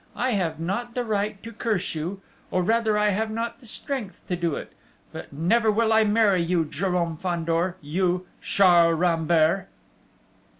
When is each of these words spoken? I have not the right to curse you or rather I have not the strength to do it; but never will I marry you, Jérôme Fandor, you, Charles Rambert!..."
I 0.15 0.31
have 0.31 0.59
not 0.59 0.95
the 0.95 1.03
right 1.05 1.43
to 1.43 1.51
curse 1.53 1.93
you 1.93 2.21
or 2.49 2.63
rather 2.63 2.97
I 2.97 3.09
have 3.09 3.29
not 3.29 3.59
the 3.59 3.67
strength 3.67 4.27
to 4.29 4.35
do 4.35 4.55
it; 4.55 4.73
but 5.11 5.31
never 5.31 5.69
will 5.69 5.93
I 5.93 6.03
marry 6.05 6.41
you, 6.41 6.65
Jérôme 6.65 7.19
Fandor, 7.21 7.77
you, 7.83 8.25
Charles 8.41 8.97
Rambert!..." 8.97 9.67